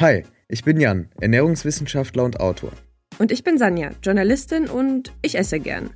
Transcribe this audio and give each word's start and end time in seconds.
Hi, 0.00 0.24
ich 0.48 0.64
bin 0.64 0.80
Jan, 0.80 1.10
Ernährungswissenschaftler 1.20 2.24
und 2.24 2.40
Autor. 2.40 2.72
Und 3.18 3.30
ich 3.30 3.44
bin 3.44 3.58
Sanja, 3.58 3.90
Journalistin 4.02 4.66
und 4.66 5.12
ich 5.20 5.36
esse 5.36 5.60
gern. 5.60 5.90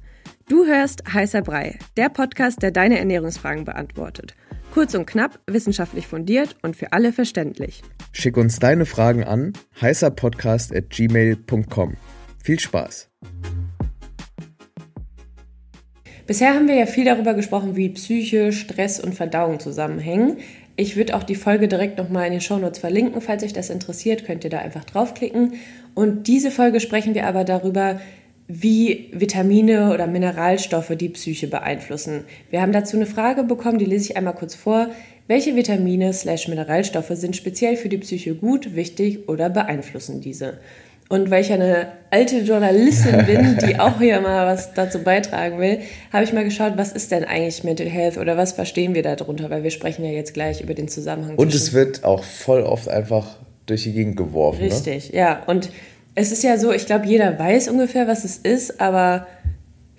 Du 0.47 0.67
hörst 0.67 1.11
Heißer 1.11 1.41
Brei, 1.41 1.79
der 1.97 2.11
Podcast, 2.11 2.61
der 2.61 2.71
deine 2.71 2.99
Ernährungsfragen 2.99 3.65
beantwortet. 3.65 4.35
Kurz 4.75 4.95
und 4.95 5.07
knapp, 5.07 5.41
wissenschaftlich 5.47 6.07
fundiert 6.07 6.55
und 6.61 6.77
für 6.77 6.93
alle 6.93 7.15
verständlich. 7.15 7.81
Schick 8.13 8.37
uns 8.37 8.59
deine 8.59 8.85
Fragen 8.85 9.25
an 9.25 9.55
heißerpodcast.gmail.com. 9.81 11.97
Viel 12.43 12.61
Spaß! 12.61 13.09
Bisher 16.27 16.55
haben 16.55 16.69
wir 16.69 16.75
ja 16.75 16.87
viel 16.87 17.05
darüber 17.05 17.35
gesprochen, 17.35 17.77
wie 17.77 17.91
Psyche, 17.91 18.51
Stress 18.53 18.99
und 18.99 19.15
Verdauung 19.15 19.61
zusammenhängen. 19.61 20.39
Ich 20.77 20.97
würde 20.97 21.15
auch 21.15 21.23
die 21.23 21.37
Folge 21.37 21.69
direkt 21.69 21.99
nochmal 21.99 22.27
in 22.27 22.33
den 22.33 22.41
Shownotes 22.41 22.81
verlinken. 22.81 23.21
Falls 23.21 23.45
euch 23.45 23.53
das 23.53 23.71
interessiert, 23.71 24.25
könnt 24.25 24.45
ihr 24.45 24.51
da 24.51 24.59
einfach 24.59 24.85
draufklicken. 24.85 25.55
Und 25.95 26.27
diese 26.27 26.51
Folge 26.51 26.81
sprechen 26.81 27.15
wir 27.15 27.27
aber 27.27 27.45
darüber, 27.45 28.01
wie 28.47 29.09
Vitamine 29.13 29.95
oder 29.95 30.07
Mineralstoffe 30.07 30.93
die 30.97 31.09
Psyche 31.09 31.47
beeinflussen. 31.47 32.25
Wir 32.51 32.61
haben 32.61 32.73
dazu 32.73 32.97
eine 32.97 33.07
Frage 33.07 33.45
bekommen, 33.45 33.79
die 33.79 33.85
lese 33.85 34.11
ich 34.11 34.17
einmal 34.17 34.35
kurz 34.35 34.55
vor. 34.55 34.89
Welche 35.27 35.57
Vitamine 35.57 36.13
slash 36.13 36.49
Mineralstoffe 36.49 37.13
sind 37.13 37.37
speziell 37.37 37.77
für 37.77 37.89
die 37.89 37.97
Psyche 37.99 38.35
gut, 38.35 38.75
wichtig 38.75 39.29
oder 39.29 39.49
beeinflussen 39.49 40.21
diese? 40.21 40.59
Und 41.09 41.31
weil 41.31 41.43
ich 41.43 41.53
eine 41.53 41.89
alte 42.11 42.39
Journalistin 42.39 43.27
bin, 43.27 43.59
die 43.59 43.77
auch 43.79 43.99
hier 43.99 44.21
mal 44.21 44.47
was 44.47 44.73
dazu 44.73 45.01
beitragen 45.01 45.59
will, 45.59 45.81
habe 46.13 46.25
ich 46.25 46.33
mal 46.33 46.45
geschaut, 46.45 46.73
was 46.77 46.93
ist 46.93 47.11
denn 47.11 47.25
eigentlich 47.25 47.63
Mental 47.63 47.89
Health 47.89 48.17
oder 48.17 48.37
was 48.37 48.53
verstehen 48.53 48.95
wir 48.95 49.03
darunter, 49.03 49.51
weil 49.51 49.63
wir 49.63 49.71
sprechen 49.71 50.05
ja 50.05 50.11
jetzt 50.11 50.33
gleich 50.33 50.61
über 50.61 50.75
den 50.75 50.89
Zusammenhang. 50.89 51.37
Und 51.37 51.55
es 51.55 51.73
wird 51.73 52.05
auch 52.05 52.25
voll 52.25 52.63
oft 52.63 52.89
einfach 52.89 53.37
durch 53.67 53.83
die 53.83 53.93
Gegend 53.93 54.17
geworfen. 54.17 54.61
Ne? 54.61 54.67
Richtig, 54.67 55.13
ne? 55.13 55.19
ja. 55.19 55.43
Und 55.47 55.71
es 56.15 56.33
ist 56.33 56.43
ja 56.43 56.57
so, 56.57 56.73
ich 56.73 56.87
glaube, 56.87 57.07
jeder 57.07 57.39
weiß 57.39 57.69
ungefähr, 57.69 58.07
was 58.07 58.25
es 58.25 58.39
ist, 58.39 58.81
aber 58.81 59.27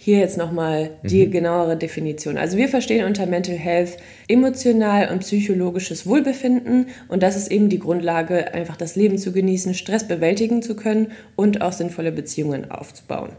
hier 0.06 0.20
jetzt 0.20 0.38
nochmal 0.38 0.92
die 1.02 1.26
mhm. 1.26 1.32
genauere 1.32 1.76
Definition. 1.76 2.38
Also 2.38 2.58
wir 2.58 2.70
verstehen 2.70 3.08
unter 3.08 3.26
Mental 3.26 3.56
Health 3.56 3.98
emotional 4.28 5.10
und 5.12 5.22
psychologisches 5.22 6.06
Wohlbefinden 6.06 6.90
und 7.08 7.24
das 7.24 7.36
ist 7.36 7.52
eben 7.52 7.70
die 7.70 7.80
Grundlage, 7.80 8.54
einfach 8.54 8.78
das 8.78 8.96
Leben 8.96 9.18
zu 9.18 9.32
genießen, 9.32 9.74
Stress 9.74 10.08
bewältigen 10.08 10.62
zu 10.62 10.76
können 10.76 11.08
und 11.36 11.64
auch 11.64 11.74
sinnvolle 11.74 12.12
Beziehungen 12.12 12.70
aufzubauen. 12.70 13.32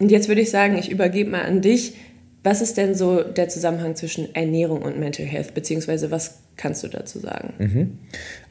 Und 0.00 0.10
jetzt 0.10 0.26
würde 0.26 0.40
ich 0.40 0.50
sagen, 0.50 0.76
ich 0.76 0.90
übergebe 0.90 1.30
mal 1.30 1.42
an 1.42 1.60
dich. 1.60 1.94
Was 2.42 2.60
ist 2.60 2.76
denn 2.76 2.96
so 2.96 3.22
der 3.22 3.48
Zusammenhang 3.48 3.94
zwischen 3.94 4.34
Ernährung 4.34 4.82
und 4.82 4.98
Mental 4.98 5.26
Health, 5.26 5.54
beziehungsweise 5.54 6.10
was 6.10 6.40
kannst 6.56 6.82
du 6.82 6.88
dazu 6.88 7.20
sagen? 7.20 7.54
Mhm. 7.58 7.98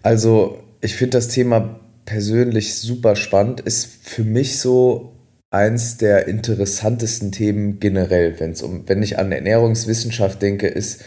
Also 0.01 0.59
ich 0.79 0.95
finde 0.95 1.17
das 1.17 1.27
Thema 1.27 1.81
persönlich 2.05 2.75
super 2.75 3.17
spannend, 3.17 3.59
ist 3.59 3.85
für 4.01 4.23
mich 4.23 4.59
so 4.59 5.11
eins 5.51 5.97
der 5.97 6.27
interessantesten 6.27 7.31
Themen 7.31 7.79
generell, 7.79 8.39
wenn 8.39 8.53
um, 8.61 8.87
wenn 8.87 9.01
ich 9.01 9.17
an 9.17 9.31
Ernährungswissenschaft 9.31 10.41
denke, 10.41 10.67
ist 10.67 11.01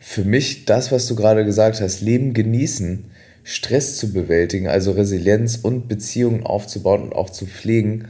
für 0.00 0.24
mich 0.24 0.64
das, 0.64 0.92
was 0.92 1.06
du 1.06 1.16
gerade 1.16 1.44
gesagt 1.44 1.80
hast, 1.80 2.00
Leben 2.00 2.32
genießen, 2.32 3.06
Stress 3.42 3.96
zu 3.96 4.12
bewältigen, 4.12 4.68
also 4.68 4.92
Resilienz 4.92 5.56
und 5.56 5.88
Beziehungen 5.88 6.44
aufzubauen 6.44 7.02
und 7.02 7.14
auch 7.14 7.30
zu 7.30 7.46
pflegen, 7.46 8.08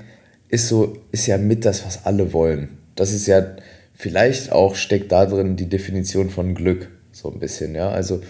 ist 0.48 0.69
so, 0.69 0.97
ist 1.12 1.27
ja 1.27 1.39
mit 1.39 1.64
das, 1.64 1.84
was 1.87 2.05
alle 2.05 2.33
wollen. 2.33 2.78
Das 2.94 3.12
ist 3.12 3.27
ja 3.27 3.56
vielleicht 3.94 4.53
auch 4.53 4.75
steckt 4.75 5.12
da 5.12 5.27
drin 5.27 5.56
die 5.56 5.69
Definition 5.69 6.31
von 6.31 6.55
Glück, 6.55 6.89
so 7.12 7.31
ein 7.31 7.39
bisschen, 7.39 7.75
ja. 7.75 7.91
Also, 7.91 8.20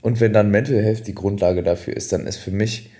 und 0.00 0.20
wenn 0.20 0.32
dann 0.32 0.50
Mental 0.50 0.82
Health 0.82 1.06
die 1.06 1.14
Grundlage 1.14 1.62
dafür 1.62 1.96
ist, 1.96 2.12
dann 2.12 2.26
ist 2.26 2.36
für 2.36 2.50
mich 2.50 2.90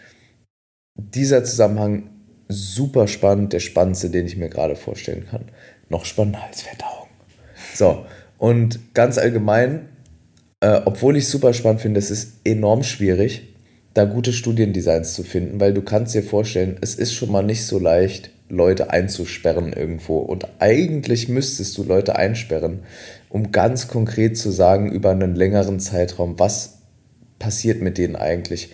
dieser 0.94 1.44
Zusammenhang 1.44 2.10
super 2.48 3.08
spannend, 3.08 3.52
der 3.52 3.60
spannendste, 3.60 4.10
den 4.10 4.26
ich 4.26 4.36
mir 4.36 4.48
gerade 4.48 4.76
vorstellen 4.76 5.26
kann. 5.30 5.46
Noch 5.88 6.04
spannender 6.04 6.42
als 6.42 6.62
Verdauung. 6.62 7.08
So, 7.74 8.06
und 8.38 8.94
ganz 8.94 9.18
allgemein, 9.18 9.88
äh, 10.60 10.80
obwohl 10.84 11.16
ich 11.16 11.28
super 11.28 11.52
spannend 11.52 11.80
finde, 11.80 11.98
es 11.98 12.10
ist 12.10 12.34
enorm 12.44 12.82
schwierig, 12.82 13.54
da 13.94 14.04
gute 14.04 14.32
Studiendesigns 14.32 15.14
zu 15.14 15.22
finden, 15.22 15.58
weil 15.60 15.72
du 15.72 15.82
kannst 15.82 16.14
dir 16.14 16.22
vorstellen, 16.22 16.76
es 16.80 16.94
ist 16.94 17.14
schon 17.14 17.32
mal 17.32 17.42
nicht 17.42 17.64
so 17.64 17.78
leicht, 17.78 18.30
Leute 18.48 18.90
einzusperren 18.90 19.72
irgendwo. 19.72 20.18
Und 20.18 20.46
eigentlich 20.58 21.28
müsstest 21.28 21.76
du 21.78 21.82
Leute 21.82 22.16
einsperren, 22.16 22.80
um 23.28 23.52
ganz 23.52 23.88
konkret 23.88 24.38
zu 24.38 24.50
sagen 24.50 24.90
über 24.90 25.10
einen 25.10 25.34
längeren 25.34 25.80
Zeitraum, 25.80 26.38
was 26.38 26.78
passiert 27.38 27.82
mit 27.82 27.98
denen 27.98 28.16
eigentlich 28.16 28.70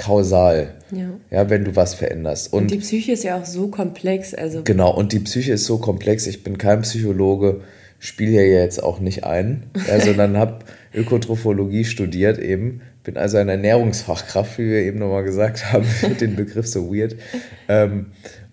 kausal, 0.00 0.74
ja. 0.90 1.10
ja, 1.30 1.50
wenn 1.50 1.64
du 1.64 1.76
was 1.76 1.94
veränderst. 1.94 2.52
Und, 2.52 2.62
und, 2.62 2.70
die 2.70 2.78
Psyche 2.78 3.12
ist 3.12 3.22
ja 3.22 3.38
auch 3.38 3.44
so 3.44 3.68
komplex. 3.68 4.34
Also 4.34 4.62
genau, 4.64 4.94
und 4.94 5.12
die 5.12 5.20
Psyche 5.20 5.52
ist 5.52 5.66
so 5.66 5.78
komplex. 5.78 6.26
Ich 6.26 6.42
bin 6.42 6.58
kein 6.58 6.82
Psychologe, 6.82 7.60
spiele 7.98 8.30
hier 8.30 8.48
jetzt 8.48 8.82
auch 8.82 8.98
nicht 8.98 9.24
ein, 9.24 9.64
ja, 9.86 10.00
sondern 10.04 10.38
habe 10.38 10.64
Ökotrophologie 10.94 11.84
studiert 11.84 12.38
eben. 12.38 12.80
Bin 13.04 13.16
also 13.16 13.36
eine 13.36 13.52
Ernährungsfachkraft, 13.52 14.58
wie 14.58 14.70
wir 14.70 14.80
eben 14.80 14.98
nochmal 14.98 15.24
gesagt 15.24 15.72
haben, 15.72 15.86
den 16.20 16.34
Begriff 16.34 16.66
so 16.66 16.92
weird. 16.92 17.16
Ähm, 17.68 18.06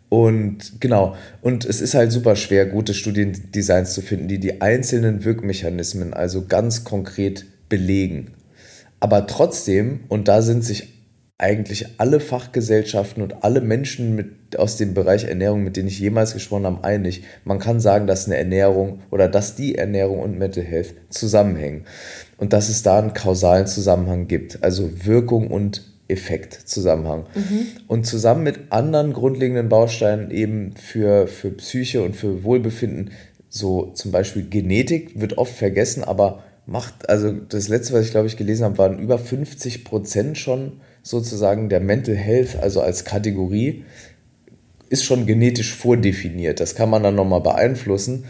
und 0.09 0.79
genau, 0.79 1.15
und 1.41 1.65
es 1.65 1.81
ist 1.81 1.93
halt 1.93 2.11
super 2.11 2.35
schwer, 2.35 2.65
gute 2.65 2.93
Studiendesigns 2.93 3.93
zu 3.93 4.01
finden, 4.01 4.27
die 4.27 4.39
die 4.39 4.61
einzelnen 4.61 5.25
Wirkmechanismen 5.25 6.13
also 6.13 6.45
ganz 6.45 6.85
konkret 6.85 7.45
belegen. 7.67 8.31
Aber 8.99 9.27
trotzdem, 9.27 10.01
und 10.07 10.27
da 10.27 10.41
sind 10.41 10.63
sich 10.63 10.96
eigentlich 11.39 11.85
alle 11.99 12.19
Fachgesellschaften 12.19 13.21
und 13.21 13.43
alle 13.43 13.61
Menschen 13.61 14.15
mit, 14.15 14.57
aus 14.57 14.77
dem 14.77 14.95
Bereich 14.95 15.25
Ernährung, 15.25 15.63
mit 15.63 15.77
denen 15.77 15.87
ich 15.87 15.99
jemals 15.99 16.33
gesprochen 16.33 16.65
habe, 16.65 16.83
einig. 16.83 17.23
Man 17.43 17.59
kann 17.59 17.79
sagen, 17.79 18.07
dass 18.07 18.25
eine 18.25 18.37
Ernährung 18.37 19.01
oder 19.11 19.27
dass 19.27 19.55
die 19.55 19.75
Ernährung 19.75 20.19
und 20.19 20.39
Mental 20.39 20.63
Health 20.63 20.95
zusammenhängen. 21.09 21.85
Und 22.37 22.53
dass 22.53 22.69
es 22.69 22.81
da 22.81 22.97
einen 22.97 23.13
kausalen 23.13 23.67
Zusammenhang 23.67 24.27
gibt, 24.27 24.63
also 24.63 25.05
Wirkung 25.05 25.47
und 25.47 25.83
Effekt-Zusammenhang. 26.07 27.27
Mhm. 27.35 27.67
Und 27.87 28.07
zusammen 28.07 28.43
mit 28.43 28.71
anderen 28.71 29.13
grundlegenden 29.13 29.69
Bausteinen 29.69 30.31
eben 30.31 30.73
für, 30.75 31.27
für 31.27 31.51
Psyche 31.51 32.01
und 32.01 32.15
für 32.15 32.43
Wohlbefinden, 32.43 33.11
so 33.49 33.91
zum 33.93 34.11
Beispiel 34.11 34.47
Genetik, 34.49 35.19
wird 35.19 35.37
oft 35.37 35.53
vergessen, 35.53 36.03
aber 36.03 36.43
macht, 36.65 37.09
also 37.09 37.31
das 37.31 37.67
letzte, 37.67 37.93
was 37.93 38.05
ich 38.05 38.11
glaube 38.11 38.27
ich 38.27 38.37
gelesen 38.37 38.63
habe, 38.63 38.77
waren 38.79 38.97
über 38.99 39.19
50 39.19 39.85
Prozent 39.85 40.37
schon 40.37 40.73
sozusagen 41.07 41.69
der 41.69 41.79
Mental 41.79 42.15
Health, 42.15 42.57
also 42.61 42.81
als 42.81 43.05
Kategorie, 43.05 43.85
ist 44.89 45.05
schon 45.05 45.25
genetisch 45.25 45.73
vordefiniert. 45.73 46.59
Das 46.59 46.75
kann 46.75 46.89
man 46.89 47.03
dann 47.03 47.15
nochmal 47.15 47.41
beeinflussen. 47.41 48.25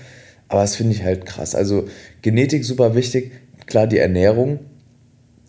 Aber 0.47 0.61
das 0.61 0.75
finde 0.75 0.93
ich 0.93 1.03
halt 1.03 1.25
krass. 1.25 1.55
Also 1.55 1.87
Genetik 2.21 2.63
super 2.63 2.95
wichtig. 2.95 3.31
Klar, 3.65 3.87
die 3.87 3.97
Ernährung, 3.97 4.59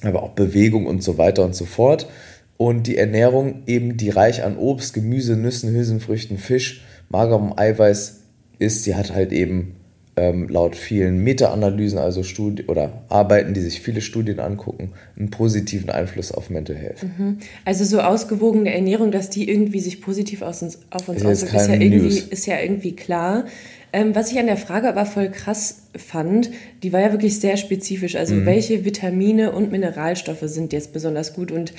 aber 0.03 0.23
auch 0.23 0.31
Bewegung 0.31 0.87
und 0.87 1.03
so 1.03 1.19
weiter 1.19 1.45
und 1.45 1.55
so 1.55 1.67
fort. 1.67 2.09
Und 2.57 2.87
die 2.87 2.97
Ernährung 2.97 3.63
eben, 3.67 3.97
die 3.97 4.11
reich 4.11 4.43
an 4.43 4.57
Obst, 4.57 4.95
Gemüse, 4.95 5.37
Nüssen, 5.37 5.71
Hülsenfrüchten, 5.71 6.39
Fisch, 6.39 6.83
magerem 7.11 7.53
Eiweiß 7.57 8.21
ist, 8.59 8.87
die 8.87 8.95
hat 8.95 9.15
halt 9.15 9.33
eben 9.33 9.77
ähm, 10.19 10.49
laut 10.49 10.75
vielen 10.75 11.23
Meta-Analysen, 11.23 11.99
also 11.99 12.25
Studi 12.25 12.65
oder 12.65 13.05
Arbeiten, 13.09 13.55
die 13.55 13.61
sich 13.61 13.81
viele 13.81 14.01
Studien 14.01 14.41
angucken, 14.41 14.91
einen 15.17 15.31
positiven 15.31 15.91
Einfluss 15.91 16.33
auf 16.33 16.51
Mental 16.51 16.77
Health. 16.77 17.05
Mhm. 17.05 17.39
Also 17.65 17.85
so 17.85 18.01
ausgewogene 18.01 18.75
Ernährung, 18.75 19.13
dass 19.13 19.31
die 19.31 19.49
irgendwie 19.49 19.81
sich 19.81 20.03
positiv 20.03 20.43
aus 20.43 20.63
uns, 20.63 20.81
auf 20.91 21.09
uns 21.09 21.25
auswirkt, 21.25 21.55
ist, 21.55 21.69
ja 21.69 21.75
irgendwie, 21.75 22.19
ist 22.31 22.47
ja 22.47 22.59
irgendwie 22.59 22.97
klar. 22.97 23.45
Ähm, 23.93 24.15
was 24.15 24.33
ich 24.33 24.39
an 24.39 24.47
der 24.47 24.57
Frage 24.57 24.89
aber 24.89 25.07
voll 25.07 25.31
krass 25.31 25.83
fand, 25.97 26.51
die 26.83 26.93
war 26.93 27.01
ja 27.01 27.13
wirklich 27.13 27.39
sehr 27.39 27.57
spezifisch. 27.57 28.17
Also 28.17 28.35
mhm. 28.35 28.47
welche 28.47 28.85
Vitamine 28.85 29.53
und 29.53 29.71
Mineralstoffe 29.71 30.43
sind 30.43 30.73
jetzt 30.73 30.93
besonders 30.93 31.33
gut? 31.33 31.53
Und 31.53 31.73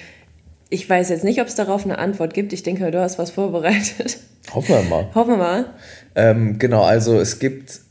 ich 0.70 0.90
weiß 0.90 1.10
jetzt 1.10 1.26
nicht, 1.26 1.42
ob 1.42 1.48
es 1.48 1.56
darauf 1.56 1.84
eine 1.84 1.98
Antwort 1.98 2.34
gibt. 2.34 2.54
Ich 2.54 2.64
denke, 2.64 2.90
du 2.90 3.02
hast 3.02 3.20
was 3.20 3.32
vorbereitet. 3.32 4.18
Hoffen 4.54 4.76
wir 4.76 4.84
mal. 4.84 5.08
Hoffen 5.14 5.32
wir 5.32 5.38
mal. 5.38 5.66
Ähm, 6.16 6.58
genau, 6.58 6.84
also 6.84 7.20
es 7.20 7.40
gibt 7.40 7.82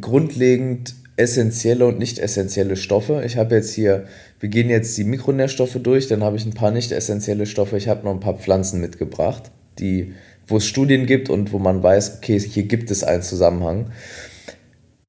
grundlegend 0.00 0.94
essentielle 1.16 1.86
und 1.86 1.98
nicht 1.98 2.18
essentielle 2.18 2.76
Stoffe. 2.76 3.22
Ich 3.24 3.36
habe 3.36 3.54
jetzt 3.54 3.72
hier, 3.72 4.06
wir 4.40 4.48
gehen 4.48 4.70
jetzt 4.70 4.96
die 4.96 5.04
Mikronährstoffe 5.04 5.78
durch, 5.82 6.08
dann 6.08 6.22
habe 6.22 6.36
ich 6.36 6.46
ein 6.46 6.54
paar 6.54 6.70
nicht 6.70 6.92
essentielle 6.92 7.46
Stoffe. 7.46 7.76
Ich 7.76 7.88
habe 7.88 8.04
noch 8.04 8.12
ein 8.12 8.20
paar 8.20 8.38
Pflanzen 8.38 8.80
mitgebracht, 8.80 9.50
die, 9.78 10.14
wo 10.46 10.56
es 10.56 10.66
Studien 10.66 11.06
gibt 11.06 11.28
und 11.28 11.52
wo 11.52 11.58
man 11.58 11.82
weiß, 11.82 12.18
okay, 12.18 12.38
hier 12.38 12.64
gibt 12.64 12.90
es 12.90 13.04
einen 13.04 13.22
Zusammenhang. 13.22 13.90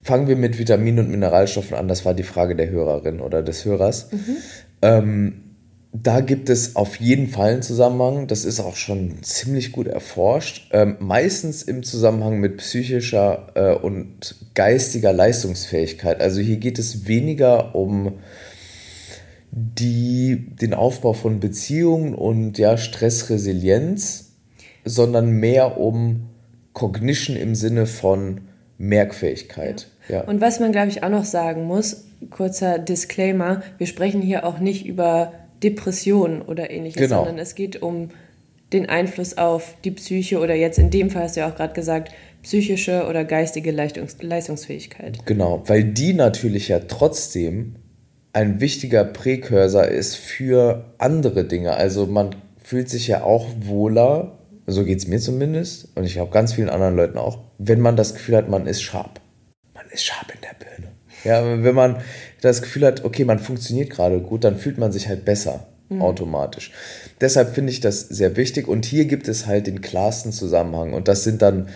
Fangen 0.02 0.28
wir 0.28 0.36
mit 0.36 0.60
Vitaminen 0.60 1.06
und 1.06 1.12
Mineralstoffen 1.12 1.78
an. 1.78 1.88
Das 1.88 2.04
war 2.04 2.14
die 2.14 2.24
Frage 2.24 2.58
der 2.58 2.70
Hörerin 2.70 3.22
oder 3.22 3.42
des 3.42 3.64
Hörers. 3.64 4.12
Mhm. 4.12 4.38
Ähm, 4.81 5.43
da 5.95 6.22
gibt 6.22 6.50
es 6.50 6.75
auf 6.75 6.95
jeden 6.95 7.28
Fall 7.28 7.54
einen 7.54 7.62
Zusammenhang. 7.62 8.25
Das 8.25 8.45
ist 8.45 8.60
auch 8.60 8.75
schon 8.75 9.22
ziemlich 9.22 9.72
gut 9.72 9.88
erforscht. 9.88 10.69
Ähm, 10.72 10.98
meistens 11.00 11.62
im 11.62 11.84
Zusammenhang 11.84 12.40
mit 12.40 12.57
psychischer 12.57 13.51
äh, 13.54 13.75
und 13.75 14.36
geistiger 14.56 15.13
Leistungsfähigkeit. 15.13 16.19
Also 16.19 16.42
hier 16.42 16.57
geht 16.57 16.80
es 16.80 17.07
weniger 17.07 17.75
um 17.75 18.13
die 19.51 20.48
den 20.60 20.74
Aufbau 20.74 21.13
von 21.13 21.40
Beziehungen 21.40 22.16
und 22.16 22.57
ja, 22.57 22.75
Stressresilienz, 22.75 24.31
sondern 24.84 25.30
mehr 25.30 25.78
um 25.78 26.30
Cognition 26.74 27.36
im 27.36 27.54
Sinne 27.54 27.86
von 27.86 28.42
Merkfähigkeit. 28.80 29.89
Ja. 30.10 30.22
Und 30.22 30.42
was 30.42 30.60
man, 30.60 30.72
glaube 30.72 30.88
ich, 30.88 31.04
auch 31.04 31.10
noch 31.10 31.24
sagen 31.24 31.66
muss, 31.66 32.06
kurzer 32.31 32.80
Disclaimer, 32.80 33.62
wir 33.78 33.86
sprechen 33.86 34.24
hier 34.24 34.44
auch 34.44 34.57
nicht 34.57 34.88
über 34.88 35.34
Depressionen 35.63 36.42
oder 36.42 36.69
ähnliches, 36.69 37.01
genau. 37.01 37.24
sondern 37.24 37.39
es 37.39 37.56
geht 37.56 37.81
um 37.81 38.10
den 38.74 38.89
Einfluss 38.89 39.38
auf 39.38 39.75
die 39.83 39.92
Psyche 39.92 40.39
oder 40.39 40.56
jetzt 40.56 40.80
in 40.80 40.89
dem 40.89 41.10
Fall 41.10 41.24
hast 41.24 41.36
du 41.36 41.42
ja 41.42 41.50
auch 41.50 41.56
gerade 41.56 41.74
gesagt, 41.74 42.12
psychische 42.42 43.07
oder 43.07 43.24
geistige 43.24 43.71
Leistungs 43.71 44.18
Leistungsfähigkeit. 44.21 45.25
Genau, 45.25 45.63
weil 45.68 45.83
die 45.83 46.13
natürlich 46.13 46.68
ja 46.68 46.80
trotzdem 46.80 47.75
ein 48.33 48.60
wichtiger 48.60 49.06
Präkursor 49.06 49.86
ist 49.86 50.15
für 50.15 50.86
andere 50.98 51.45
Dinge. 51.45 51.75
Also 51.75 52.07
man 52.07 52.36
fühlt 52.62 52.89
sich 52.89 53.07
ja 53.07 53.24
auch 53.24 53.48
wohler, 53.60 54.39
so 54.65 54.83
geht 54.83 54.98
es 54.98 55.07
mir 55.07 55.19
zumindest, 55.19 55.95
und 55.95 56.04
ich 56.04 56.13
glaube 56.13 56.31
ganz 56.31 56.54
vielen 56.54 56.69
anderen 56.69 56.95
Leuten 56.95 57.18
auch, 57.18 57.39
wenn 57.60 57.80
man 57.80 57.95
das 57.95 58.13
Gefühl 58.13 58.38
hat, 58.38 58.50
man 58.50 58.65
ist 58.65 58.81
scharf. 58.81 59.12
Man 59.75 59.86
ist 59.92 60.04
scharf 60.04 60.27
in 60.33 60.42
der 60.42 60.56
Birne. 60.65 60.93
Ja, 61.24 61.64
wenn 61.64 61.75
man 61.75 61.98
das 62.42 62.62
Gefühl 62.62 62.86
hat, 62.86 63.06
okay, 63.06 63.25
man 63.25 63.40
funktioniert 63.40 63.90
gerade 63.90 64.20
gut, 64.20 64.44
dann 64.44 64.58
fühlt 64.58 64.78
man 64.78 64.92
sich 64.92 65.08
halt 65.08 65.25
besser 65.25 65.68
mhm. 65.90 66.02
automatisch. 66.02 66.72
Deshalb 67.22 67.54
finde 67.54 67.72
ich 67.72 67.80
das 67.80 68.02
sehr 68.02 68.36
wichtig 68.36 68.68
und 68.68 68.86
hier 68.86 69.06
gibt 69.06 69.28
es 69.28 69.46
halt 69.46 69.68
den 69.68 69.81
klarsten 69.81 70.31
Zusammenhang 70.31 70.94
und 70.94 71.08
das 71.08 71.24
sind 71.24 71.42
dann 71.42 71.68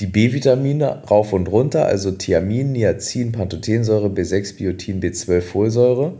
die 0.00 0.06
B-Vitamine 0.06 1.02
rauf 1.08 1.32
und 1.32 1.46
runter, 1.48 1.86
also 1.86 2.10
Thiamin, 2.10 2.72
Niacin, 2.72 3.32
Pantothensäure, 3.32 4.08
B6, 4.08 4.56
Biotin, 4.56 5.00
B12, 5.00 5.40
Folsäure, 5.40 6.14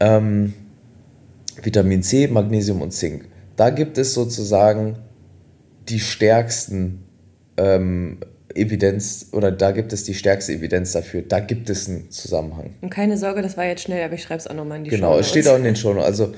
ähm, 0.00 0.54
Vitamin 1.62 2.02
C, 2.02 2.26
Magnesium 2.26 2.82
und 2.82 2.92
Zink. 2.92 3.26
Da 3.56 3.70
gibt 3.70 3.96
es 3.96 4.12
sozusagen 4.12 4.96
die 5.88 6.00
stärksten 6.00 7.04
ähm, 7.56 8.18
Evidenz 8.54 9.28
oder 9.32 9.50
da 9.50 9.72
gibt 9.72 9.92
es 9.92 10.04
die 10.04 10.14
stärkste 10.14 10.52
Evidenz 10.52 10.92
dafür. 10.92 11.22
Da 11.22 11.40
gibt 11.40 11.70
es 11.70 11.88
einen 11.88 12.10
Zusammenhang. 12.10 12.74
Und 12.80 12.90
keine 12.90 13.16
Sorge, 13.16 13.42
das 13.42 13.56
war 13.56 13.64
jetzt 13.64 13.82
schnell, 13.82 14.04
aber 14.04 14.14
ich 14.14 14.22
schreibe 14.22 14.38
es 14.38 14.46
auch 14.46 14.54
nochmal 14.54 14.78
in 14.78 14.84
die 14.84 14.90
Genau, 14.90 15.18
es 15.18 15.28
steht 15.28 15.48
auch 15.48 15.56
in 15.56 15.64
den 15.64 15.76
Show 15.76 15.92
Also 15.92 16.32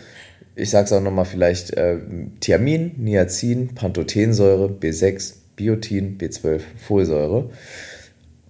ich 0.55 0.71
sage 0.71 0.87
es 0.87 0.93
auch 0.93 1.03
nochmal 1.03 1.27
vielleicht 1.27 1.77
äh, 1.77 1.99
Thiamin, 2.41 2.93
Niacin, 2.97 3.75
Pantothensäure, 3.75 4.69
B6, 4.69 5.35
Biotin, 5.57 6.19
B12, 6.19 6.61
Folsäure, 6.77 7.51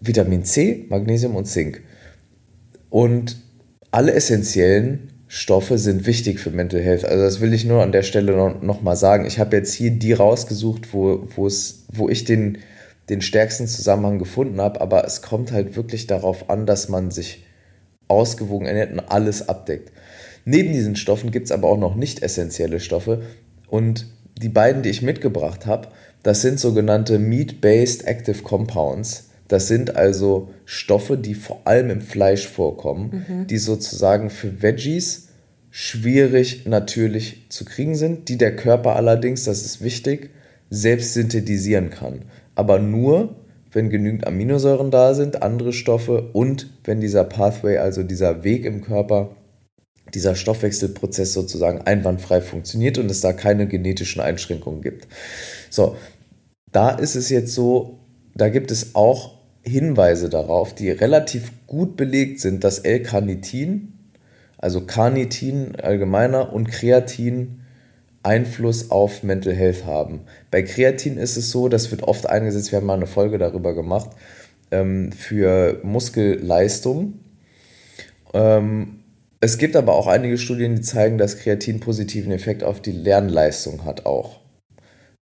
Vitamin 0.00 0.44
C, 0.44 0.86
Magnesium 0.88 1.34
und 1.34 1.46
Zink. 1.46 1.82
Und 2.90 3.36
alle 3.90 4.12
essentiellen 4.12 5.12
Stoffe 5.26 5.78
sind 5.78 6.06
wichtig 6.06 6.38
für 6.38 6.50
Mental 6.50 6.80
Health. 6.80 7.04
Also 7.04 7.24
das 7.24 7.40
will 7.40 7.52
ich 7.52 7.64
nur 7.64 7.82
an 7.82 7.90
der 7.90 8.02
Stelle 8.02 8.32
noch, 8.32 8.62
noch 8.62 8.96
sagen. 8.96 9.26
Ich 9.26 9.40
habe 9.40 9.56
jetzt 9.56 9.74
hier 9.74 9.90
die 9.90 10.12
rausgesucht, 10.12 10.92
wo, 10.92 11.26
wo 11.34 12.08
ich 12.08 12.24
den 12.24 12.58
den 13.08 13.20
stärksten 13.22 13.68
Zusammenhang 13.68 14.18
gefunden 14.18 14.60
habe, 14.60 14.80
aber 14.80 15.04
es 15.04 15.22
kommt 15.22 15.52
halt 15.52 15.76
wirklich 15.76 16.06
darauf 16.06 16.50
an, 16.50 16.66
dass 16.66 16.88
man 16.88 17.10
sich 17.10 17.44
ausgewogen 18.08 18.66
ernährt 18.66 18.92
und 18.92 19.00
alles 19.00 19.48
abdeckt. 19.48 19.92
Neben 20.44 20.72
diesen 20.72 20.96
Stoffen 20.96 21.30
gibt 21.30 21.46
es 21.46 21.52
aber 21.52 21.68
auch 21.68 21.78
noch 21.78 21.96
nicht 21.96 22.22
essentielle 22.22 22.80
Stoffe 22.80 23.22
und 23.68 24.06
die 24.40 24.48
beiden, 24.48 24.82
die 24.82 24.90
ich 24.90 25.02
mitgebracht 25.02 25.66
habe, 25.66 25.88
das 26.22 26.42
sind 26.42 26.60
sogenannte 26.60 27.18
Meat-Based 27.18 28.06
Active 28.06 28.42
Compounds. 28.42 29.30
Das 29.48 29.68
sind 29.68 29.94
also 29.94 30.50
Stoffe, 30.64 31.16
die 31.16 31.34
vor 31.34 31.60
allem 31.64 31.88
im 31.90 32.00
Fleisch 32.00 32.48
vorkommen, 32.48 33.24
mhm. 33.28 33.46
die 33.46 33.58
sozusagen 33.58 34.28
für 34.28 34.60
Veggies 34.60 35.28
schwierig 35.70 36.66
natürlich 36.66 37.46
zu 37.48 37.64
kriegen 37.64 37.94
sind, 37.94 38.28
die 38.28 38.38
der 38.38 38.56
Körper 38.56 38.96
allerdings, 38.96 39.44
das 39.44 39.64
ist 39.64 39.82
wichtig, 39.82 40.30
selbst 40.68 41.14
synthetisieren 41.14 41.90
kann 41.90 42.22
aber 42.56 42.80
nur, 42.80 43.36
wenn 43.70 43.90
genügend 43.90 44.26
Aminosäuren 44.26 44.90
da 44.90 45.14
sind, 45.14 45.42
andere 45.42 45.72
Stoffe 45.72 46.30
und 46.32 46.70
wenn 46.82 47.00
dieser 47.00 47.22
Pathway, 47.22 47.78
also 47.78 48.02
dieser 48.02 48.42
Weg 48.42 48.64
im 48.64 48.82
Körper, 48.82 49.36
dieser 50.14 50.34
Stoffwechselprozess 50.34 51.32
sozusagen 51.32 51.82
einwandfrei 51.82 52.40
funktioniert 52.40 52.98
und 52.98 53.10
es 53.10 53.20
da 53.20 53.32
keine 53.32 53.66
genetischen 53.68 54.22
Einschränkungen 54.22 54.80
gibt. 54.80 55.06
So, 55.68 55.96
da 56.72 56.90
ist 56.90 57.16
es 57.16 57.28
jetzt 57.28 57.52
so, 57.52 57.98
da 58.34 58.48
gibt 58.48 58.70
es 58.70 58.94
auch 58.94 59.36
Hinweise 59.62 60.28
darauf, 60.28 60.74
die 60.74 60.90
relativ 60.90 61.50
gut 61.66 61.96
belegt 61.96 62.40
sind, 62.40 62.64
dass 62.64 62.78
L-Carnitin, 62.78 63.92
also 64.58 64.82
Carnitin 64.82 65.76
allgemeiner 65.76 66.52
und 66.52 66.70
Kreatin 66.70 67.62
Einfluss 68.26 68.90
auf 68.90 69.22
Mental 69.22 69.54
Health 69.54 69.86
haben. 69.86 70.22
Bei 70.50 70.62
Kreatin 70.62 71.16
ist 71.16 71.36
es 71.36 71.50
so, 71.50 71.68
das 71.68 71.90
wird 71.90 72.02
oft 72.02 72.28
eingesetzt, 72.28 72.72
wir 72.72 72.78
haben 72.78 72.86
mal 72.86 72.94
eine 72.94 73.06
Folge 73.06 73.38
darüber 73.38 73.74
gemacht, 73.74 74.10
ähm, 74.70 75.12
für 75.12 75.80
Muskelleistung. 75.84 77.20
Ähm, 78.34 79.04
es 79.40 79.58
gibt 79.58 79.76
aber 79.76 79.94
auch 79.94 80.08
einige 80.08 80.38
Studien, 80.38 80.74
die 80.74 80.82
zeigen, 80.82 81.18
dass 81.18 81.38
Kreatin 81.38 81.78
positiven 81.78 82.32
Effekt 82.32 82.64
auf 82.64 82.80
die 82.80 82.92
Lernleistung 82.92 83.84
hat 83.84 84.06
auch. 84.06 84.40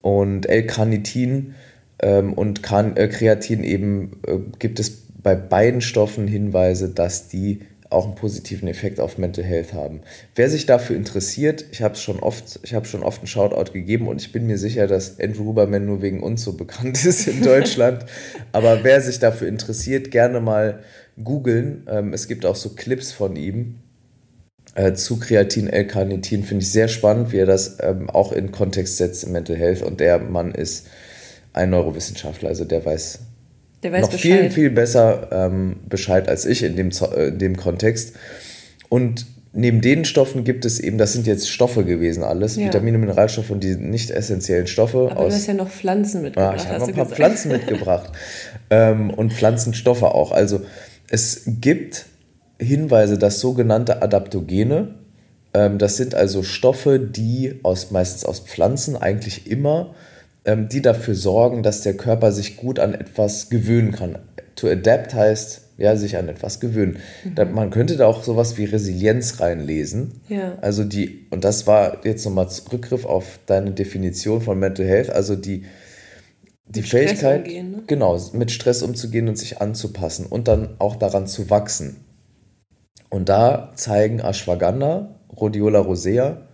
Und 0.00 0.46
L-Carnitin 0.46 1.54
ähm, 2.00 2.32
und 2.34 2.60
äh, 2.70 3.08
Kreatin 3.08 3.64
eben 3.64 4.20
äh, 4.26 4.38
gibt 4.58 4.78
es 4.78 5.04
bei 5.22 5.34
beiden 5.34 5.80
Stoffen 5.80 6.28
Hinweise, 6.28 6.90
dass 6.90 7.28
die 7.28 7.62
auch 7.94 8.04
einen 8.04 8.14
positiven 8.14 8.68
Effekt 8.68 9.00
auf 9.00 9.18
Mental 9.18 9.44
Health 9.44 9.72
haben. 9.72 10.00
Wer 10.34 10.50
sich 10.50 10.66
dafür 10.66 10.96
interessiert, 10.96 11.64
ich 11.72 11.82
habe 11.82 11.96
schon 11.96 12.20
oft, 12.20 12.60
ich 12.62 12.74
habe 12.74 12.86
schon 12.86 13.02
oft 13.02 13.20
einen 13.20 13.26
Shoutout 13.26 13.72
gegeben 13.72 14.08
und 14.08 14.20
ich 14.20 14.32
bin 14.32 14.46
mir 14.46 14.58
sicher, 14.58 14.86
dass 14.86 15.18
Andrew 15.20 15.44
Huberman 15.44 15.86
nur 15.86 16.02
wegen 16.02 16.22
uns 16.22 16.42
so 16.42 16.52
bekannt 16.54 17.04
ist 17.04 17.26
in 17.26 17.42
Deutschland. 17.42 18.04
Aber 18.52 18.84
wer 18.84 19.00
sich 19.00 19.18
dafür 19.18 19.48
interessiert, 19.48 20.10
gerne 20.10 20.40
mal 20.40 20.80
googeln. 21.22 21.86
Ähm, 21.88 22.12
es 22.12 22.28
gibt 22.28 22.44
auch 22.44 22.56
so 22.56 22.70
Clips 22.70 23.12
von 23.12 23.36
ihm 23.36 23.76
äh, 24.74 24.94
zu 24.94 25.18
Kreatin, 25.18 25.68
L-Carnitin. 25.68 26.44
Finde 26.44 26.62
ich 26.62 26.72
sehr 26.72 26.88
spannend, 26.88 27.32
wie 27.32 27.38
er 27.38 27.46
das 27.46 27.78
ähm, 27.80 28.10
auch 28.10 28.32
in 28.32 28.52
Kontext 28.52 28.96
setzt 28.96 29.24
im 29.24 29.32
Mental 29.32 29.56
Health. 29.56 29.82
Und 29.82 30.00
der 30.00 30.18
Mann 30.18 30.52
ist 30.52 30.86
ein 31.52 31.70
Neurowissenschaftler, 31.70 32.48
also 32.48 32.64
der 32.64 32.84
weiß 32.84 33.20
der 33.84 33.92
weiß 33.92 34.02
noch 34.02 34.10
Bescheid. 34.10 34.40
viel, 34.40 34.50
viel 34.50 34.70
besser 34.70 35.28
ähm, 35.30 35.76
Bescheid 35.88 36.28
als 36.28 36.46
ich 36.46 36.62
in 36.62 36.74
dem, 36.74 36.90
äh, 36.90 37.28
in 37.28 37.38
dem 37.38 37.56
Kontext. 37.56 38.14
Und 38.88 39.26
neben 39.52 39.80
den 39.80 40.04
Stoffen 40.04 40.42
gibt 40.42 40.64
es 40.64 40.80
eben, 40.80 40.98
das 40.98 41.12
sind 41.12 41.26
jetzt 41.26 41.48
Stoffe 41.48 41.84
gewesen 41.84 42.24
alles, 42.24 42.56
ja. 42.56 42.66
Vitamine, 42.66 42.98
Mineralstoffe 42.98 43.50
und 43.50 43.62
die 43.62 43.76
nicht 43.76 44.10
essentiellen 44.10 44.66
Stoffe. 44.66 45.08
Aber 45.10 45.20
aus, 45.20 45.28
du 45.28 45.38
hast 45.38 45.46
ja 45.46 45.54
noch 45.54 45.68
Pflanzen 45.68 46.22
mitgebracht. 46.22 46.58
Ah, 46.58 46.62
ich 46.62 46.68
habe 46.68 46.80
noch 46.80 46.88
ein 46.88 46.94
paar 46.94 47.04
gesagt. 47.04 47.16
Pflanzen 47.16 47.52
mitgebracht 47.52 48.12
ähm, 48.70 49.10
und 49.10 49.32
Pflanzenstoffe 49.32 50.02
auch. 50.02 50.32
Also 50.32 50.62
es 51.08 51.42
gibt 51.46 52.06
Hinweise, 52.58 53.18
dass 53.18 53.40
sogenannte 53.40 54.02
Adaptogene, 54.02 54.94
ähm, 55.52 55.78
das 55.78 55.96
sind 55.96 56.14
also 56.14 56.42
Stoffe, 56.42 56.98
die 56.98 57.60
aus, 57.62 57.90
meistens 57.90 58.24
aus 58.24 58.40
Pflanzen 58.40 58.96
eigentlich 58.96 59.50
immer 59.50 59.94
ähm, 60.44 60.68
die 60.68 60.82
dafür 60.82 61.14
sorgen, 61.14 61.62
dass 61.62 61.82
der 61.82 61.96
Körper 61.96 62.32
sich 62.32 62.56
gut 62.56 62.78
an 62.78 62.94
etwas 62.94 63.48
gewöhnen 63.48 63.92
kann. 63.92 64.18
To 64.56 64.68
adapt 64.68 65.14
heißt, 65.14 65.62
ja, 65.76 65.96
sich 65.96 66.16
an 66.16 66.28
etwas 66.28 66.60
gewöhnen. 66.60 66.98
Mhm. 67.24 67.52
man 67.52 67.70
könnte 67.70 67.96
da 67.96 68.06
auch 68.06 68.22
sowas 68.22 68.56
wie 68.56 68.64
Resilienz 68.64 69.40
reinlesen. 69.40 70.20
Ja. 70.28 70.56
Also 70.60 70.84
die, 70.84 71.26
und 71.30 71.44
das 71.44 71.66
war 71.66 72.04
jetzt 72.04 72.24
nochmal 72.24 72.48
Rückgriff 72.72 73.04
auf 73.04 73.40
deine 73.46 73.72
Definition 73.72 74.40
von 74.40 74.58
Mental 74.58 74.86
Health, 74.86 75.10
also 75.10 75.34
die, 75.34 75.64
die 76.66 76.80
mit 76.80 76.88
Fähigkeit, 76.88 77.44
umgehen, 77.44 77.70
ne? 77.72 77.82
genau, 77.86 78.18
mit 78.32 78.50
Stress 78.50 78.82
umzugehen 78.82 79.28
und 79.28 79.36
sich 79.36 79.60
anzupassen 79.60 80.26
und 80.26 80.46
dann 80.46 80.76
auch 80.78 80.96
daran 80.96 81.26
zu 81.26 81.50
wachsen. 81.50 82.04
Und 83.10 83.28
da 83.28 83.72
zeigen 83.74 84.20
Ashwagandha, 84.20 85.20
Rhodiola 85.36 85.80
rosea, 85.80 86.48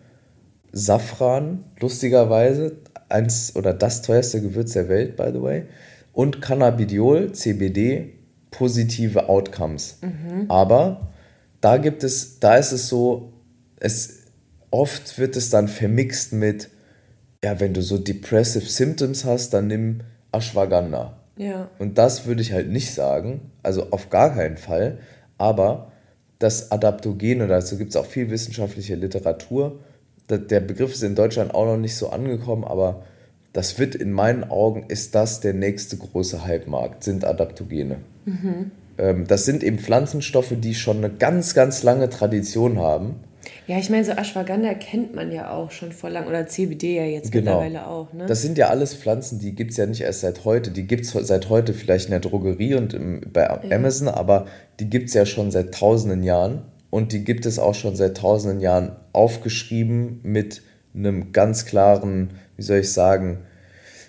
Safran, 0.73 1.65
lustigerweise, 1.79 2.77
eins 3.11 3.55
oder 3.57 3.75
das 3.75 4.03
teuerste 4.03 4.41
Gewürz 4.41 4.73
der 4.73 4.89
Welt, 4.89 5.17
by 5.17 5.31
the 5.33 5.43
way, 5.43 5.65
und 6.13 6.43
Cannabidiol, 6.43 7.33
CBD, 7.33 8.15
positive 8.51 9.29
Outcomes. 9.29 9.99
Mhm. 10.03 10.51
Aber 10.51 11.09
da 11.61 11.77
gibt 11.77 12.05
es, 12.05 12.41
da 12.41 12.57
ist 12.57 12.73
es 12.73 12.89
so, 12.89 13.33
es 13.79 14.21
oft 14.71 15.19
wird 15.19 15.37
es 15.37 15.51
dann 15.51 15.69
vermixt 15.69 16.33
mit, 16.33 16.69
ja, 17.43 17.59
wenn 17.61 17.75
du 17.75 17.83
so 17.83 17.99
depressive 17.99 18.67
Symptoms 18.67 19.25
hast, 19.25 19.51
dann 19.51 19.67
nimm 19.67 20.01
Ashwagandha. 20.33 21.17
Ja. 21.37 21.71
Und 21.79 21.99
das 21.99 22.27
würde 22.27 22.43
ich 22.43 22.53
halt 22.53 22.69
nicht 22.69 22.93
sagen, 22.93 23.51
also 23.63 23.91
auf 23.91 24.11
gar 24.11 24.35
keinen 24.35 24.57
Fall, 24.57 24.99
aber 25.39 25.93
das 26.39 26.71
Adaptogene, 26.71 27.47
dazu 27.47 27.77
gibt 27.79 27.91
es 27.91 27.97
auch 27.97 28.07
viel 28.07 28.31
wissenschaftliche 28.31 28.95
Literatur, 28.95 29.79
der 30.39 30.61
Begriff 30.61 30.93
ist 30.93 31.03
in 31.03 31.15
Deutschland 31.15 31.55
auch 31.55 31.67
noch 31.67 31.77
nicht 31.77 31.97
so 31.97 32.11
angekommen, 32.11 32.65
aber 32.65 33.03
das 33.53 33.79
wird 33.79 33.95
in 33.95 34.13
meinen 34.13 34.45
Augen, 34.45 34.85
ist 34.89 35.15
das 35.15 35.41
der 35.41 35.55
nächste 35.55 35.97
große 35.97 36.45
Halbmarkt, 36.45 37.03
sind 37.03 37.25
Adaptogene. 37.25 37.97
Mhm. 38.25 38.71
Ähm, 38.99 39.27
das 39.27 39.45
sind 39.45 39.63
eben 39.63 39.79
Pflanzenstoffe, 39.79 40.55
die 40.57 40.75
schon 40.75 40.99
eine 40.99 41.11
ganz, 41.11 41.55
ganz 41.55 41.83
lange 41.83 42.09
Tradition 42.11 42.79
haben 42.79 43.17
Ja, 43.67 43.79
ich 43.79 43.89
meine, 43.89 44.05
so 44.05 44.13
Ashwagandha 44.13 44.75
kennt 44.75 45.15
man 45.15 45.33
ja 45.33 45.51
auch 45.51 45.71
schon 45.71 45.93
vor 45.93 46.11
lang 46.11 46.27
oder 46.27 46.47
CBD 46.47 46.97
ja 46.97 47.05
jetzt 47.05 47.33
genau. 47.33 47.61
mittlerweile 47.61 47.87
auch. 47.87 48.13
Ne? 48.13 48.27
Das 48.27 48.43
sind 48.43 48.59
ja 48.59 48.69
alles 48.69 48.95
Pflanzen, 48.95 49.39
die 49.39 49.55
gibt 49.55 49.73
es 49.73 49.77
ja 49.77 49.87
nicht 49.87 50.03
erst 50.03 50.21
seit 50.21 50.45
heute. 50.45 50.71
Die 50.71 50.87
gibt 50.87 51.05
es 51.05 51.13
seit 51.13 51.49
heute 51.49 51.73
vielleicht 51.73 52.07
in 52.07 52.11
der 52.11 52.21
Drogerie 52.21 52.75
und 52.75 52.95
im, 52.95 53.21
bei 53.33 53.49
Amazon, 53.73 54.09
ja. 54.09 54.15
aber 54.15 54.47
die 54.79 54.91
gibt 54.91 55.09
es 55.09 55.15
ja 55.15 55.27
schon 55.27 55.51
seit 55.51 55.75
tausenden 55.75 56.23
Jahren. 56.23 56.63
Und 56.91 57.13
die 57.13 57.25
gibt 57.25 57.47
es 57.47 57.59
auch 57.59 57.75
schon 57.75 57.97
seit 57.97 58.17
tausenden 58.17 58.61
Jahren 58.61 58.97
aufgeschrieben 59.13 60.21
mit 60.23 60.63
einem 60.95 61.33
ganz 61.33 61.65
klaren, 61.65 62.31
wie 62.57 62.63
soll 62.63 62.79
ich 62.79 62.93
sagen, 62.93 63.39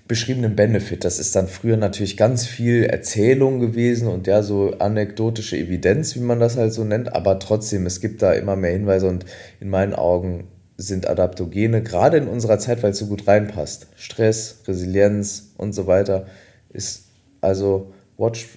beschriebenen 0.07 0.57
Benefit. 0.57 1.05
Das 1.05 1.19
ist 1.19 1.35
dann 1.37 1.47
früher 1.47 1.77
natürlich 1.77 2.17
ganz 2.17 2.45
viel 2.45 2.83
Erzählung 2.83 3.59
gewesen 3.59 4.07
und 4.09 4.27
ja, 4.27 4.43
so 4.43 4.71
anekdotische 4.79 5.57
Evidenz, 5.57 6.15
wie 6.15 6.19
man 6.19 6.39
das 6.39 6.57
halt 6.57 6.73
so 6.73 6.83
nennt, 6.83 7.15
aber 7.15 7.39
trotzdem, 7.39 7.85
es 7.85 8.01
gibt 8.01 8.21
da 8.21 8.33
immer 8.33 8.57
mehr 8.57 8.73
Hinweise 8.73 9.07
und 9.07 9.25
in 9.61 9.69
meinen 9.69 9.93
Augen 9.93 10.49
sind 10.75 11.07
Adaptogene, 11.07 11.81
gerade 11.81 12.17
in 12.17 12.27
unserer 12.27 12.59
Zeit, 12.59 12.83
weil 12.83 12.91
es 12.91 12.97
so 12.97 13.05
gut 13.05 13.25
reinpasst. 13.27 13.87
Stress, 13.95 14.63
Resilienz 14.67 15.53
und 15.57 15.73
so 15.73 15.87
weiter, 15.87 16.25
ist 16.69 17.05
also 17.39 17.93
watch, 18.17 18.49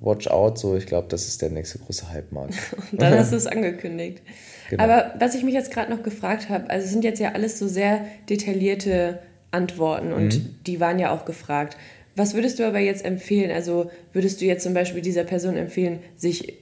watch 0.00 0.28
out, 0.28 0.58
so 0.58 0.76
ich 0.76 0.86
glaube, 0.86 1.08
das 1.08 1.26
ist 1.26 1.42
der 1.42 1.50
nächste 1.50 1.78
große 1.78 2.10
Hype-Markt. 2.10 2.54
dann 2.92 3.18
hast 3.18 3.32
du 3.32 3.36
es 3.36 3.46
angekündigt. 3.46 4.22
Genau. 4.70 4.84
Aber 4.84 5.14
was 5.18 5.34
ich 5.34 5.42
mich 5.42 5.54
jetzt 5.54 5.72
gerade 5.72 5.90
noch 5.90 6.02
gefragt 6.02 6.48
habe, 6.48 6.70
also 6.70 6.84
es 6.84 6.92
sind 6.92 7.04
jetzt 7.04 7.18
ja 7.18 7.32
alles 7.32 7.58
so 7.58 7.68
sehr 7.68 8.04
detaillierte 8.28 9.18
Antworten 9.50 10.12
und 10.12 10.36
mhm. 10.36 10.54
die 10.66 10.80
waren 10.80 10.98
ja 10.98 11.12
auch 11.12 11.24
gefragt. 11.24 11.76
Was 12.16 12.34
würdest 12.34 12.58
du 12.58 12.66
aber 12.66 12.78
jetzt 12.78 13.04
empfehlen? 13.04 13.50
Also 13.50 13.90
würdest 14.12 14.40
du 14.40 14.44
jetzt 14.44 14.62
zum 14.62 14.74
Beispiel 14.74 15.02
dieser 15.02 15.24
Person 15.24 15.56
empfehlen, 15.56 16.00
sich 16.16 16.58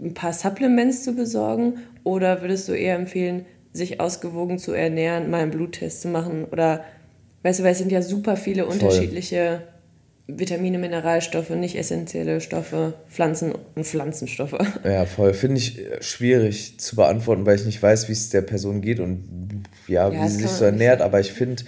ein 0.00 0.14
paar 0.14 0.32
Supplements 0.32 1.04
zu 1.04 1.14
besorgen 1.14 1.78
oder 2.04 2.40
würdest 2.40 2.68
du 2.68 2.72
eher 2.72 2.96
empfehlen, 2.96 3.44
sich 3.72 4.00
ausgewogen 4.00 4.58
zu 4.58 4.72
ernähren, 4.72 5.30
mal 5.30 5.42
einen 5.42 5.50
Bluttest 5.50 6.02
zu 6.02 6.08
machen 6.08 6.44
oder 6.44 6.84
weißt 7.42 7.60
du, 7.60 7.64
weil 7.64 7.72
es 7.72 7.78
sind 7.78 7.92
ja 7.92 8.02
super 8.02 8.36
viele 8.36 8.64
Voll. 8.64 8.72
Vitamine, 10.38 10.78
Mineralstoffe, 10.78 11.50
nicht 11.50 11.76
essentielle 11.76 12.40
Stoffe, 12.40 12.94
Pflanzen 13.08 13.52
und 13.74 13.84
Pflanzenstoffe. 13.84 14.56
Ja, 14.84 15.06
voll. 15.06 15.34
Finde 15.34 15.58
ich 15.58 15.80
schwierig 16.00 16.78
zu 16.80 16.96
beantworten, 16.96 17.46
weil 17.46 17.56
ich 17.56 17.64
nicht 17.64 17.82
weiß, 17.82 18.08
wie 18.08 18.12
es 18.12 18.30
der 18.30 18.42
Person 18.42 18.80
geht 18.80 19.00
und 19.00 19.64
ja, 19.86 20.08
ja 20.08 20.24
wie 20.24 20.28
sie 20.28 20.42
sich 20.42 20.50
so 20.50 20.64
ernährt. 20.64 21.00
Aber 21.00 21.20
ich 21.20 21.32
finde, 21.32 21.62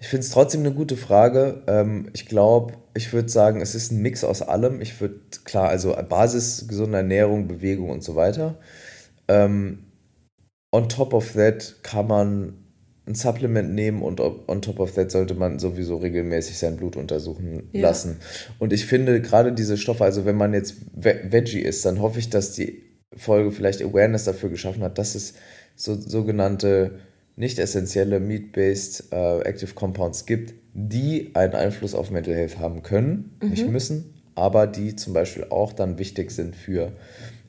ich 0.00 0.08
finde 0.08 0.24
es 0.24 0.30
trotzdem 0.30 0.60
eine 0.60 0.72
gute 0.72 0.96
Frage. 0.96 1.62
Ähm, 1.66 2.08
ich 2.12 2.26
glaube, 2.26 2.74
ich 2.94 3.12
würde 3.12 3.28
sagen, 3.28 3.60
es 3.60 3.74
ist 3.74 3.92
ein 3.92 4.02
Mix 4.02 4.24
aus 4.24 4.42
allem. 4.42 4.80
Ich 4.80 5.00
würde, 5.00 5.20
klar, 5.44 5.68
also 5.68 5.96
Basis, 6.08 6.66
gesunde 6.68 6.98
Ernährung, 6.98 7.48
Bewegung 7.48 7.90
und 7.90 8.02
so 8.02 8.16
weiter. 8.16 8.58
Ähm, 9.28 9.84
on 10.72 10.88
top 10.88 11.14
of 11.14 11.32
that 11.32 11.76
kann 11.82 12.06
man 12.06 12.61
ein 13.06 13.14
Supplement 13.14 13.74
nehmen 13.74 14.00
und 14.02 14.20
on 14.20 14.62
top 14.62 14.78
of 14.78 14.92
that 14.92 15.10
sollte 15.10 15.34
man 15.34 15.58
sowieso 15.58 15.96
regelmäßig 15.96 16.58
sein 16.58 16.76
Blut 16.76 16.96
untersuchen 16.96 17.68
ja. 17.72 17.82
lassen. 17.82 18.18
Und 18.58 18.72
ich 18.72 18.86
finde 18.86 19.20
gerade 19.20 19.52
diese 19.52 19.76
Stoffe, 19.76 20.04
also 20.04 20.24
wenn 20.24 20.36
man 20.36 20.54
jetzt 20.54 20.76
Veggie 20.94 21.60
ist, 21.60 21.84
dann 21.84 22.00
hoffe 22.00 22.20
ich, 22.20 22.30
dass 22.30 22.52
die 22.52 22.84
Folge 23.16 23.50
vielleicht 23.50 23.82
Awareness 23.82 24.24
dafür 24.24 24.50
geschaffen 24.50 24.82
hat, 24.82 24.98
dass 24.98 25.14
es 25.14 25.34
so 25.74 25.94
sogenannte 25.98 27.00
nicht 27.34 27.58
essentielle 27.58 28.20
Meat-Based 28.20 29.12
äh, 29.12 29.40
Active 29.40 29.74
Compounds 29.74 30.26
gibt, 30.26 30.54
die 30.74 31.30
einen 31.34 31.54
Einfluss 31.54 31.94
auf 31.94 32.10
Mental 32.10 32.34
Health 32.34 32.58
haben 32.58 32.82
können, 32.82 33.36
mhm. 33.42 33.50
nicht 33.50 33.68
müssen, 33.68 34.14
aber 34.34 34.66
die 34.66 34.96
zum 34.96 35.12
Beispiel 35.12 35.46
auch 35.50 35.72
dann 35.72 35.98
wichtig 35.98 36.30
sind 36.30 36.54
für 36.54 36.92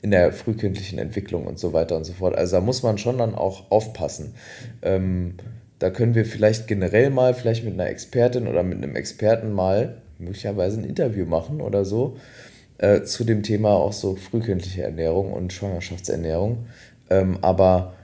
in 0.04 0.10
der 0.10 0.32
frühkindlichen 0.32 0.98
Entwicklung 0.98 1.46
und 1.46 1.58
so 1.58 1.72
weiter 1.72 1.96
und 1.96 2.04
so 2.04 2.12
fort. 2.12 2.36
Also 2.36 2.56
da 2.56 2.60
muss 2.60 2.82
man 2.82 2.98
schon 2.98 3.16
dann 3.16 3.34
auch 3.34 3.70
aufpassen. 3.70 4.34
Ähm, 4.82 5.36
da 5.78 5.88
können 5.88 6.14
wir 6.14 6.26
vielleicht 6.26 6.66
generell 6.66 7.08
mal, 7.08 7.32
vielleicht 7.32 7.64
mit 7.64 7.72
einer 7.72 7.88
Expertin 7.88 8.46
oder 8.46 8.62
mit 8.62 8.76
einem 8.76 8.96
Experten 8.96 9.50
mal 9.50 10.02
möglicherweise 10.18 10.78
ein 10.78 10.84
Interview 10.84 11.24
machen 11.24 11.62
oder 11.62 11.86
so 11.86 12.18
äh, 12.76 13.04
zu 13.04 13.24
dem 13.24 13.42
Thema 13.42 13.70
auch 13.70 13.94
so 13.94 14.14
frühkindliche 14.14 14.82
Ernährung 14.82 15.32
und 15.32 15.54
Schwangerschaftsernährung. 15.54 16.66
Ähm, 17.08 17.38
aber 17.40 17.94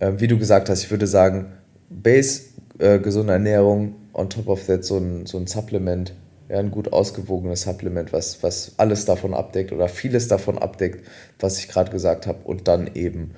äh, 0.00 0.12
wie 0.18 0.26
du 0.26 0.38
gesagt 0.38 0.68
hast, 0.68 0.82
ich 0.82 0.90
würde 0.90 1.06
sagen, 1.06 1.52
Base, 1.88 2.42
äh, 2.78 2.98
gesunde 2.98 3.32
Ernährung, 3.32 3.94
on 4.12 4.28
top 4.28 4.48
of 4.48 4.66
that 4.66 4.84
so 4.84 4.98
ein, 4.98 5.24
so 5.24 5.38
ein 5.38 5.46
Supplement, 5.46 6.12
ja, 6.48 6.58
ein 6.58 6.70
gut 6.70 6.92
ausgewogenes 6.92 7.62
Supplement, 7.62 8.12
was, 8.12 8.42
was 8.42 8.74
alles 8.76 9.04
davon 9.04 9.34
abdeckt 9.34 9.72
oder 9.72 9.88
vieles 9.88 10.28
davon 10.28 10.58
abdeckt, 10.58 11.06
was 11.38 11.58
ich 11.58 11.68
gerade 11.68 11.90
gesagt 11.90 12.26
habe. 12.26 12.38
Und 12.44 12.68
dann 12.68 12.90
eben 12.94 13.34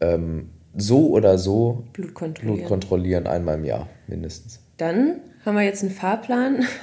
ähm, 0.00 0.50
so 0.76 1.10
oder 1.10 1.38
so 1.38 1.84
Blut 1.92 2.14
kontrollieren. 2.14 2.56
Blut 2.58 2.68
kontrollieren, 2.68 3.26
einmal 3.26 3.56
im 3.56 3.64
Jahr 3.64 3.88
mindestens. 4.06 4.60
Dann 4.76 5.20
haben 5.44 5.56
wir 5.56 5.62
jetzt 5.62 5.82
einen 5.82 5.92
Fahrplan. 5.92 6.64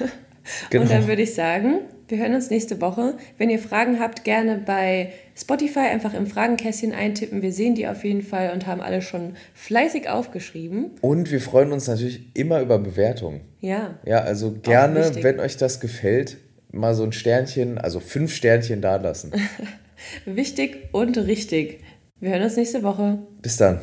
Genau. 0.70 0.84
Und 0.84 0.90
dann 0.90 1.06
würde 1.06 1.22
ich 1.22 1.34
sagen, 1.34 1.80
wir 2.10 2.18
hören 2.18 2.34
uns 2.34 2.50
nächste 2.50 2.80
Woche. 2.80 3.14
Wenn 3.38 3.50
ihr 3.50 3.58
Fragen 3.58 4.00
habt, 4.00 4.24
gerne 4.24 4.62
bei 4.64 5.12
Spotify 5.36 5.80
einfach 5.80 6.14
im 6.14 6.26
Fragenkästchen 6.26 6.92
eintippen. 6.92 7.42
Wir 7.42 7.52
sehen 7.52 7.74
die 7.74 7.86
auf 7.86 8.04
jeden 8.04 8.22
Fall 8.22 8.50
und 8.52 8.66
haben 8.66 8.80
alle 8.80 9.02
schon 9.02 9.36
fleißig 9.54 10.08
aufgeschrieben. 10.08 10.92
Und 11.00 11.30
wir 11.30 11.40
freuen 11.40 11.72
uns 11.72 11.86
natürlich 11.86 12.34
immer 12.34 12.60
über 12.60 12.78
Bewertungen. 12.78 13.42
Ja. 13.60 13.98
Ja, 14.04 14.20
also 14.20 14.52
gerne, 14.52 15.12
wenn 15.22 15.40
euch 15.40 15.56
das 15.56 15.80
gefällt, 15.80 16.38
mal 16.72 16.94
so 16.94 17.04
ein 17.04 17.12
Sternchen, 17.12 17.78
also 17.78 18.00
fünf 18.00 18.34
Sternchen 18.34 18.80
da 18.80 18.96
lassen. 18.96 19.32
wichtig 20.24 20.88
und 20.92 21.16
richtig. 21.16 21.80
Wir 22.18 22.30
hören 22.30 22.42
uns 22.42 22.56
nächste 22.56 22.82
Woche. 22.82 23.18
Bis 23.40 23.56
dann. 23.56 23.80